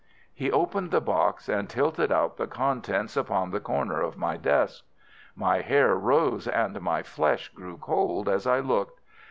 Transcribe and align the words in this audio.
"He 0.33 0.51
opened 0.51 0.89
the 0.89 0.99
box, 0.99 1.47
and 1.47 1.69
tilted 1.69 2.11
out 2.11 2.37
the 2.37 2.47
contents 2.47 3.15
upon 3.15 3.51
the 3.51 3.59
corner 3.59 4.01
of 4.01 4.17
my 4.17 4.35
desk. 4.35 4.83
My 5.35 5.61
hair 5.61 5.93
rose 5.93 6.47
and 6.47 6.81
my 6.81 7.03
flesh 7.03 7.49
grew 7.49 7.77
cold 7.77 8.27
as 8.27 8.47
I 8.47 8.61
looked. 8.61 8.99